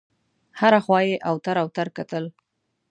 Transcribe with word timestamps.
هره 0.59 0.79
خوا 0.85 0.99
یې 1.09 1.15
اوتر 1.29 1.55
اوتر 1.63 1.87
کتل. 1.97 2.23